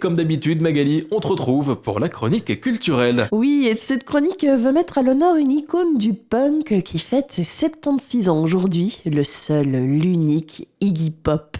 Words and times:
Comme 0.00 0.16
d'habitude, 0.16 0.62
Magali, 0.62 1.06
on 1.10 1.20
te 1.20 1.26
retrouve 1.26 1.76
pour 1.76 2.00
la 2.00 2.08
chronique 2.08 2.58
culturelle. 2.62 3.28
Oui, 3.32 3.66
et 3.70 3.74
cette 3.74 4.04
chronique 4.04 4.46
veut 4.46 4.72
mettre 4.72 4.96
à 4.96 5.02
l'honneur 5.02 5.36
une 5.36 5.52
icône 5.52 5.98
du 5.98 6.14
punk 6.14 6.82
qui 6.82 6.98
fête 6.98 7.30
ses 7.30 7.44
76 7.44 8.30
ans 8.30 8.42
aujourd'hui, 8.42 9.02
le 9.04 9.24
seul, 9.24 9.66
l'unique 9.66 10.68
Iggy 10.80 11.10
Pop. 11.10 11.58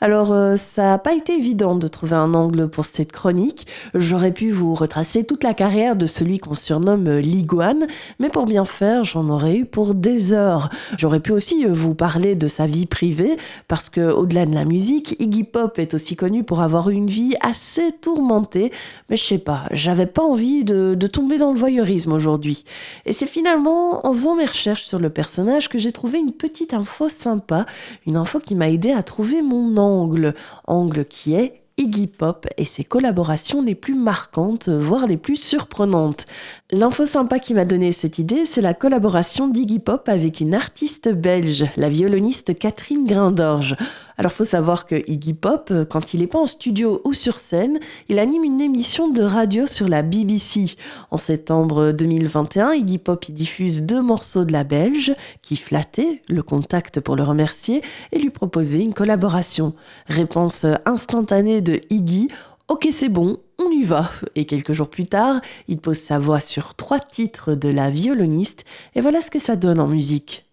Alors, 0.00 0.32
euh, 0.32 0.56
ça 0.56 0.82
n'a 0.82 0.98
pas 0.98 1.14
été 1.14 1.34
évident 1.34 1.76
de 1.76 1.88
trouver 1.88 2.16
un 2.16 2.34
angle 2.34 2.68
pour 2.68 2.84
cette 2.84 3.12
chronique. 3.12 3.66
J'aurais 3.94 4.32
pu 4.32 4.50
vous 4.50 4.74
retracer 4.74 5.24
toute 5.24 5.44
la 5.44 5.54
carrière 5.54 5.96
de 5.96 6.06
celui 6.06 6.38
qu'on 6.38 6.54
surnomme 6.54 7.18
l'iguane, 7.18 7.86
mais 8.18 8.28
pour 8.28 8.46
bien 8.46 8.64
faire, 8.64 9.04
j'en 9.04 9.28
aurais 9.28 9.56
eu 9.56 9.64
pour 9.64 9.94
des 9.94 10.32
heures. 10.32 10.70
J'aurais 10.96 11.20
pu 11.20 11.32
aussi 11.32 11.64
vous 11.64 11.94
parler 11.94 12.34
de 12.34 12.48
sa 12.48 12.66
vie 12.66 12.86
privée, 12.86 13.36
parce 13.68 13.90
que 13.90 14.00
au-delà 14.00 14.46
de 14.46 14.54
la 14.54 14.64
musique, 14.64 15.16
Iggy 15.18 15.44
Pop 15.44 15.78
est 15.78 15.94
aussi 15.94 16.16
connu 16.16 16.44
pour 16.44 16.60
avoir 16.60 16.90
une 16.90 17.06
vie 17.06 17.34
assez 17.40 17.92
tourmenté, 18.00 18.72
mais 19.08 19.16
je 19.16 19.24
sais 19.24 19.38
pas, 19.38 19.64
j'avais 19.70 20.06
pas 20.06 20.22
envie 20.22 20.64
de, 20.64 20.94
de, 20.94 21.06
tomber 21.06 21.38
dans 21.38 21.52
le 21.52 21.58
voyeurisme 21.58 22.12
aujourd'hui. 22.12 22.64
Et 23.04 23.12
c'est 23.12 23.26
finalement 23.26 24.06
en 24.06 24.12
faisant 24.12 24.34
mes 24.34 24.44
recherches 24.44 24.84
sur 24.84 24.98
le 24.98 25.10
personnage 25.10 25.68
que 25.68 25.78
j'ai 25.78 25.92
trouvé 25.92 26.18
une 26.18 26.32
petite 26.32 26.74
info 26.74 27.08
sympa, 27.08 27.66
une 28.06 28.16
info 28.16 28.40
qui 28.40 28.54
m'a 28.54 28.68
aidé 28.68 28.92
à 28.92 29.02
trouver 29.02 29.35
mon 29.42 29.76
angle, 29.76 30.34
angle 30.66 31.04
qui 31.04 31.34
est 31.34 31.65
Iggy 31.78 32.06
Pop 32.06 32.46
et 32.56 32.64
ses 32.64 32.84
collaborations 32.84 33.60
les 33.60 33.74
plus 33.74 33.94
marquantes, 33.94 34.70
voire 34.70 35.06
les 35.06 35.18
plus 35.18 35.36
surprenantes. 35.36 36.24
L'info 36.70 37.04
sympa 37.04 37.38
qui 37.38 37.52
m'a 37.52 37.66
donné 37.66 37.92
cette 37.92 38.18
idée, 38.18 38.46
c'est 38.46 38.62
la 38.62 38.72
collaboration 38.72 39.46
d'Iggy 39.46 39.78
Pop 39.80 40.08
avec 40.08 40.40
une 40.40 40.54
artiste 40.54 41.10
belge, 41.10 41.66
la 41.76 41.90
violoniste 41.90 42.58
Catherine 42.58 43.04
Grindorge. 43.04 43.76
Alors 44.18 44.32
faut 44.32 44.44
savoir 44.44 44.86
que 44.86 44.94
Iggy 45.06 45.34
Pop, 45.34 45.70
quand 45.90 46.14
il 46.14 46.20
n'est 46.20 46.26
pas 46.26 46.38
en 46.38 46.46
studio 46.46 47.02
ou 47.04 47.12
sur 47.12 47.38
scène, 47.38 47.78
il 48.08 48.18
anime 48.18 48.44
une 48.44 48.62
émission 48.62 49.10
de 49.10 49.22
radio 49.22 49.66
sur 49.66 49.86
la 49.88 50.00
BBC. 50.00 50.76
En 51.10 51.18
septembre 51.18 51.92
2021, 51.92 52.72
Iggy 52.72 52.96
Pop 52.96 53.28
y 53.28 53.32
diffuse 53.32 53.82
deux 53.82 54.00
morceaux 54.00 54.46
de 54.46 54.52
la 54.52 54.64
Belge 54.64 55.14
qui 55.42 55.56
flattait 55.56 56.22
le 56.30 56.42
contact 56.42 57.00
pour 57.00 57.14
le 57.14 57.24
remercier 57.24 57.82
et 58.12 58.18
lui 58.18 58.30
proposer 58.30 58.80
une 58.80 58.94
collaboration. 58.94 59.74
Réponse 60.06 60.64
instantanée 60.86 61.60
de 61.66 61.80
Iggy 61.90 62.28
Ok, 62.68 62.88
c'est 62.90 63.08
bon, 63.08 63.38
on 63.58 63.70
y 63.70 63.82
va. 63.82 64.10
Et 64.34 64.44
quelques 64.44 64.72
jours 64.72 64.88
plus 64.88 65.06
tard, 65.06 65.40
il 65.68 65.78
pose 65.78 65.98
sa 65.98 66.18
voix 66.18 66.40
sur 66.40 66.74
trois 66.74 66.98
titres 66.98 67.54
de 67.54 67.68
la 67.68 67.90
violoniste, 67.90 68.64
et 68.94 69.00
voilà 69.00 69.20
ce 69.20 69.30
que 69.30 69.38
ça 69.38 69.56
donne 69.56 69.78
en 69.78 69.86
musique. 69.86 70.44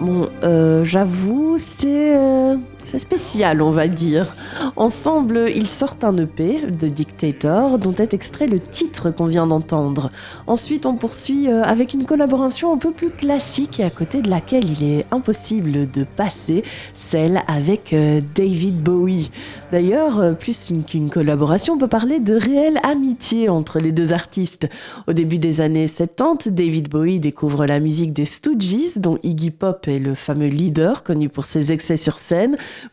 Bon, 0.00 0.28
euh, 0.42 0.84
j'avoue, 0.84 1.56
c'est 1.56 2.16
euh, 2.16 2.43
c'est 2.84 2.98
spécial, 2.98 3.62
on 3.62 3.70
va 3.70 3.88
dire. 3.88 4.34
Ensemble, 4.76 5.50
ils 5.54 5.68
sortent 5.68 6.04
un 6.04 6.16
EP, 6.18 6.66
de 6.70 6.88
Dictator, 6.88 7.78
dont 7.78 7.94
est 7.94 8.12
extrait 8.12 8.46
le 8.46 8.60
titre 8.60 9.10
qu'on 9.10 9.26
vient 9.26 9.46
d'entendre. 9.46 10.10
Ensuite, 10.46 10.84
on 10.84 10.94
poursuit 10.94 11.48
euh, 11.48 11.62
avec 11.62 11.94
une 11.94 12.04
collaboration 12.04 12.72
un 12.72 12.76
peu 12.76 12.90
plus 12.90 13.10
classique 13.10 13.80
et 13.80 13.84
à 13.84 13.90
côté 13.90 14.20
de 14.20 14.28
laquelle 14.28 14.64
il 14.68 14.84
est 14.84 15.06
impossible 15.10 15.90
de 15.90 16.04
passer, 16.04 16.62
celle 16.92 17.42
avec 17.48 17.92
euh, 17.94 18.20
David 18.34 18.82
Bowie. 18.82 19.30
D'ailleurs, 19.72 20.20
euh, 20.20 20.32
plus 20.32 20.72
qu'une 20.86 21.08
collaboration, 21.08 21.74
on 21.74 21.78
peut 21.78 21.88
parler 21.88 22.20
de 22.20 22.34
réelle 22.34 22.80
amitié 22.82 23.48
entre 23.48 23.78
les 23.78 23.92
deux 23.92 24.12
artistes. 24.12 24.68
Au 25.08 25.14
début 25.14 25.38
des 25.38 25.62
années 25.62 25.86
70, 25.86 26.50
David 26.50 26.90
Bowie 26.90 27.18
découvre 27.18 27.64
la 27.64 27.80
musique 27.80 28.12
des 28.12 28.26
Stooges, 28.26 28.96
dont 28.96 29.18
Iggy 29.22 29.50
Pop 29.50 29.88
est 29.88 29.98
le 29.98 30.14
fameux 30.14 30.48
leader 30.48 31.02
connu 31.02 31.28
pour 31.30 31.46
ses 31.46 31.72
excès 31.72 31.96
sur 31.96 32.20
scène. 32.20 32.43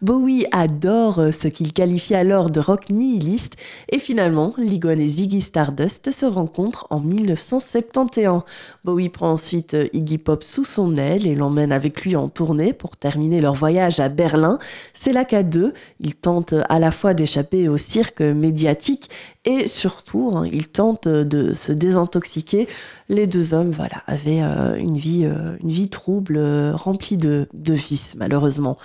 Bowie 0.02 0.46
adore 0.52 1.20
euh, 1.20 1.32
ce 1.32 1.48
qu'il 1.48 1.74
qualifie 1.74 2.16
alors 2.16 2.50
de 2.50 2.60
rock 2.60 2.90
nihiliste 2.90 3.56
et 3.90 4.00
finalement, 4.00 4.54
Ligon 4.58 4.98
et 5.00 5.08
Ziggy 5.08 5.42
Stardust 5.42 6.12
se 6.12 6.26
rencontrent 6.26 6.88
en 6.90 7.00
1971. 7.00 8.42
Bowie 8.84 9.10
prend 9.10 9.32
ensuite 9.32 9.74
euh, 9.74 9.88
Iggy 9.94 10.18
Pop 10.18 10.44
sous 10.44 10.64
son 10.64 10.96
aile 10.96 11.28
et 11.28 11.36
l'emmène 11.36 11.72
avec 11.72 12.04
lui 12.04 12.16
en 12.16 12.30
tournée 12.30 12.74
pour 12.74 12.98
terminer 12.98 13.40
leur 13.40 13.54
voyage 13.54 14.00
à 14.00 14.10
Berlin. 14.10 14.60
C'est 14.94 15.14
là 15.14 15.26
qu'à 15.26 15.44
deux, 15.44 15.74
ils 16.00 16.16
tentent 16.16 16.56
à 16.70 16.80
la 16.80 16.92
fois 16.92 17.14
d'échapper 17.14 17.68
au 17.68 17.78
cirque 17.78 18.22
médiatique 18.22 19.10
et 19.46 19.68
surtout, 19.68 20.32
hein, 20.36 20.48
ils 20.52 20.68
tentent 20.68 21.08
de 21.08 21.54
se 21.54 21.72
désintoxiquer. 21.72 22.68
Les 23.10 23.28
deux 23.28 23.54
hommes, 23.54 23.72
voilà, 23.72 24.04
avaient 24.08 24.42
euh, 24.42 24.76
une 24.76 24.98
vie, 24.98 25.24
une 25.24 25.70
vie 25.70 25.90
trouble, 25.90 26.40
remplie 26.74 27.18
de, 27.18 27.48
de 27.54 27.74
vices, 27.74 28.16
malheureusement. 28.18 28.78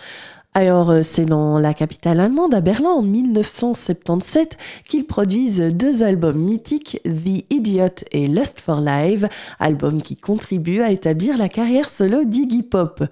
Alors, 0.58 0.88
euh, 0.88 1.02
c'est 1.02 1.26
dans 1.26 1.58
la 1.58 1.74
capitale 1.74 2.18
allemande, 2.18 2.54
à 2.54 2.62
Berlin, 2.62 2.88
en 2.88 3.02
1977, 3.02 4.56
qu'ils 4.88 5.06
produisent 5.06 5.60
deux 5.60 6.02
albums 6.02 6.38
mythiques, 6.38 6.98
The 7.04 7.44
Idiot 7.50 8.06
et 8.10 8.26
Lust 8.26 8.60
for 8.60 8.80
Life, 8.80 9.26
albums 9.60 10.00
qui 10.00 10.16
contribuent 10.16 10.80
à 10.80 10.92
établir 10.92 11.36
la 11.36 11.50
carrière 11.50 11.90
solo 11.90 12.24
d'Iggy 12.24 12.62
Pop. 12.62 13.04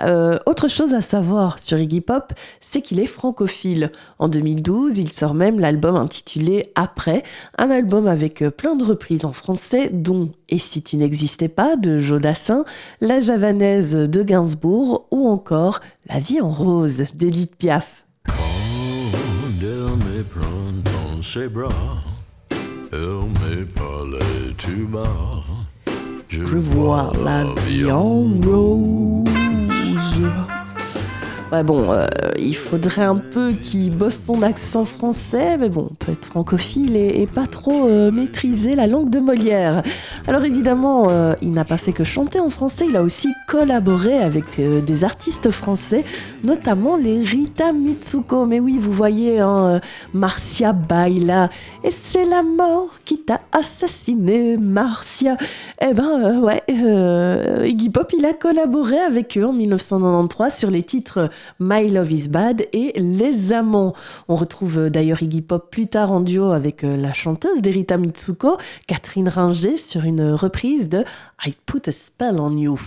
Euh, 0.00 0.38
autre 0.46 0.66
chose 0.66 0.92
à 0.92 1.00
savoir 1.00 1.60
sur 1.60 1.78
Iggy 1.78 2.00
Pop, 2.00 2.32
c'est 2.60 2.82
qu'il 2.82 2.98
est 2.98 3.06
francophile. 3.06 3.92
En 4.18 4.28
2012, 4.28 4.98
il 4.98 5.12
sort 5.12 5.34
même 5.34 5.60
l'album 5.60 5.94
intitulé 5.94 6.72
Après, 6.74 7.22
un 7.58 7.70
album 7.70 8.08
avec 8.08 8.42
euh, 8.42 8.50
plein 8.50 8.74
de 8.74 8.84
reprises 8.84 9.24
en 9.24 9.32
français, 9.32 9.88
dont 9.92 10.32
Et 10.48 10.58
si 10.58 10.82
tu 10.82 10.96
n'existais 10.96 11.48
pas 11.48 11.76
de 11.76 11.98
Jodassin, 11.98 12.64
La 13.00 13.20
javanaise 13.20 13.94
de 13.94 14.22
Gainsbourg 14.22 15.06
ou 15.10 15.28
encore 15.28 15.80
La 16.08 16.18
vie 16.18 16.40
en 16.40 16.50
rose 16.50 17.04
d'Edith 17.14 17.56
Piaf. 17.56 18.04
Je 26.30 26.56
vois 26.56 27.12
la 27.24 27.44
vie 27.66 27.90
en 27.90 28.24
rose. 28.42 29.27
Ouais, 31.50 31.62
bon, 31.62 31.90
euh, 31.92 32.06
il 32.38 32.54
faudrait 32.54 33.04
un 33.04 33.16
peu 33.16 33.52
qu'il 33.52 33.96
bosse 33.96 34.18
son 34.18 34.42
accent 34.42 34.84
français, 34.84 35.56
mais 35.56 35.70
bon, 35.70 35.88
on 35.90 35.94
peut 35.94 36.12
être 36.12 36.26
francophile 36.26 36.94
et, 36.94 37.26
pas 37.26 37.46
trop 37.46 37.88
euh, 37.88 38.10
maîtriser 38.10 38.74
la 38.74 38.86
langue 38.86 39.08
de 39.08 39.18
Molière. 39.18 39.82
Alors 40.26 40.44
évidemment, 40.44 41.06
euh, 41.08 41.32
il 41.40 41.52
n'a 41.52 41.64
pas 41.64 41.78
fait 41.78 41.94
que 41.94 42.04
chanter 42.04 42.38
en 42.38 42.50
français, 42.50 42.84
il 42.86 42.96
a 42.96 43.02
aussi 43.02 43.28
collaboré 43.46 44.18
avec 44.18 44.44
des 44.58 45.04
artistes 45.04 45.50
français, 45.50 46.04
notamment 46.44 46.98
les 46.98 47.22
Rita 47.22 47.72
Mitsuko. 47.72 48.44
Mais 48.44 48.60
oui, 48.60 48.76
vous 48.78 48.92
voyez, 48.92 49.38
hein, 49.38 49.80
Marcia 50.12 50.74
Baila, 50.74 51.48
et 51.82 51.90
c'est 51.90 52.26
la 52.26 52.42
mort 52.42 52.90
qui 53.06 53.20
t'a 53.22 53.40
assassiné, 53.52 54.58
Marcia. 54.58 55.38
Eh 55.80 55.94
ben, 55.94 56.40
ouais, 56.40 56.62
Iggy 57.66 57.88
Pop, 57.88 58.12
il 58.18 58.26
a 58.26 58.34
collaboré 58.34 58.98
avec 58.98 59.38
eux 59.38 59.46
en 59.46 59.54
1993 59.54 60.54
sur 60.54 60.70
les 60.70 60.82
titres 60.82 61.30
My 61.60 61.88
Love 61.88 62.12
is 62.12 62.28
Bad 62.28 62.66
et 62.72 62.92
Les 62.96 63.52
Amants. 63.52 63.94
On 64.28 64.34
retrouve 64.34 64.78
euh, 64.78 64.90
d'ailleurs 64.90 65.22
Iggy 65.22 65.42
Pop 65.42 65.70
plus 65.70 65.86
tard 65.86 66.12
en 66.12 66.20
duo 66.20 66.52
avec 66.52 66.84
euh, 66.84 66.96
la 66.96 67.12
chanteuse 67.12 67.62
d'Erita 67.62 67.96
Mitsuko, 67.96 68.56
Catherine 68.86 69.28
Ringer, 69.28 69.76
sur 69.76 70.04
une 70.04 70.32
reprise 70.32 70.88
de 70.88 71.04
I 71.46 71.54
Put 71.66 71.88
a 71.88 71.92
Spell 71.92 72.40
on 72.40 72.56
You. 72.56 72.78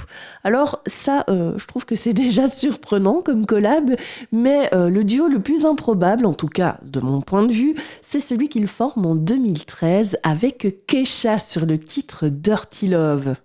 Alors 0.44 0.82
ça, 0.86 1.26
euh, 1.30 1.54
je 1.58 1.66
trouve 1.66 1.86
que 1.86 1.96
c'est 1.96 2.14
déjà 2.22 2.48
surprenant 2.48 3.22
comme 3.22 3.46
collab, 3.46 3.96
mais 4.32 4.70
le 4.74 5.04
duo 5.04 5.28
le 5.28 5.40
plus 5.40 5.66
improbable, 5.66 6.26
en 6.26 6.34
tout 6.34 6.48
cas 6.48 6.78
de 6.84 7.00
mon 7.00 7.22
point 7.22 7.44
de 7.44 7.52
vue, 7.52 7.76
c'est 8.02 8.20
celui 8.20 8.50
qu'il 8.50 8.68
forme 8.68 9.06
en 9.06 9.16
2013 9.16 10.18
avec 10.24 10.86
Kesha 10.88 11.40
sur 11.40 11.66
le 11.66 11.80
titre 11.80 12.28
Dirty 12.28 12.88
Love. 12.88 13.36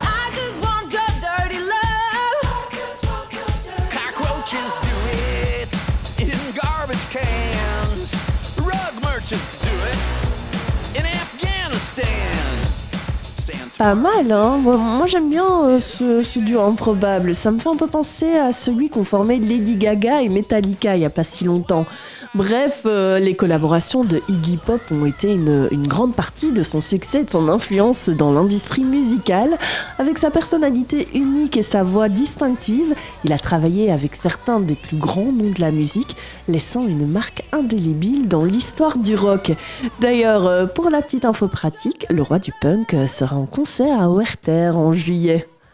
Pas 13.79 13.95
mal, 13.95 14.33
hein 14.33 14.57
Moi, 14.57 15.05
j'aime 15.05 15.29
bien 15.29 15.67
euh, 15.67 15.81
ce, 15.81 16.39
duo 16.39 16.63
improbable. 16.63 17.35
Ça 17.35 17.51
me 17.51 17.59
fait 17.59 17.69
un 17.69 17.77
peu 17.77 17.87
penser 17.87 18.33
à 18.33 18.51
celui 18.51 18.89
qu'ont 18.89 19.05
formé 19.05 19.39
Lady 19.39 19.77
Gaga 19.77 20.23
et 20.23 20.31
Metallica 20.31 20.97
il 20.97 21.01
n'y 21.01 21.05
a 21.05 21.11
pas 21.11 21.25
si 21.25 21.45
longtemps. 21.45 21.85
Bref, 22.35 22.83
euh, 22.87 23.19
les 23.19 23.35
collaborations 23.35 24.03
de 24.03 24.23
Iggy 24.31 24.57
Pop 24.57 24.81
ont 24.91 25.05
été 25.05 25.31
une, 25.31 25.69
grande 25.87 26.15
partie 26.15 26.53
de 26.53 26.63
son 26.63 26.81
succès 26.81 27.21
et 27.21 27.25
de 27.25 27.31
son 27.31 27.51
influence 27.51 28.09
dans 28.09 28.33
l'industrie 28.33 28.83
musicale. 28.83 29.59
Avec 29.99 30.17
sa 30.17 30.31
personnalité 30.31 31.09
unique 31.13 31.59
et 31.59 31.63
sa 31.63 31.83
voix 31.83 32.09
distinctive, 32.09 32.95
il 33.25 33.33
a 33.35 33.39
travaillé 33.39 33.93
avec 33.93 34.17
certains 34.17 34.59
des 34.59 34.75
plus 34.75 34.97
grands 34.97 35.33
noms 35.33 35.51
de 35.51 35.61
la 35.61 35.71
musique, 35.71 36.17
laissant 36.49 36.87
une 36.87 37.07
marque 37.07 37.43
indélébile 37.53 38.27
dans 38.27 38.45
l'histoire 38.45 38.97
du 38.97 39.17
rock. 39.17 39.53
D'ailleurs, 40.01 40.47
euh, 40.47 40.65
pour 40.65 40.89
la 40.89 41.03
petite 41.03 41.27
info 41.27 41.47
pratique, 41.47 42.07
le 42.09 42.23
roi 42.23 42.39
du 42.39 42.53
punk 42.63 42.97
sera 43.07 43.37
en 43.37 43.45
à 43.81 44.09
Werther 44.09 44.77
en 44.77 44.93
juillet. 44.93 45.47